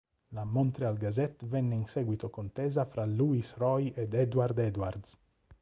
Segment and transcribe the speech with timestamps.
[0.29, 5.19] La "Montreal Gazette" venne in seguito contesa fra Louis Roy ed Edward Edwards.